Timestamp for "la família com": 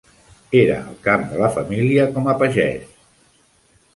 1.41-2.31